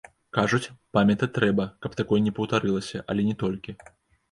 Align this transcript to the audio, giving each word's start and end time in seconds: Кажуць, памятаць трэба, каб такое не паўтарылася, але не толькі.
Кажуць, 0.35 0.71
памятаць 0.97 1.29
трэба, 1.35 1.67
каб 1.87 1.99
такое 2.01 2.21
не 2.29 2.33
паўтарылася, 2.41 3.05
але 3.13 3.29
не 3.31 3.39
толькі. 3.47 3.79